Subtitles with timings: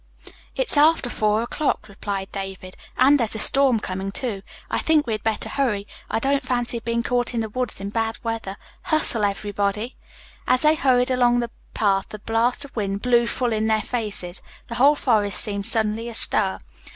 [0.55, 4.41] "It's after four o'clock," replied David, "and there's a storm coming, too.
[4.67, 5.85] I think we had better hurry.
[6.09, 8.57] I don't fancy being caught in the woods in bad weather.
[8.85, 9.95] Hustle, everybody."
[10.47, 14.41] As they hurried along the path a blast of wind blew full in their faces.
[14.69, 16.57] The whole forest seemed suddenly astir.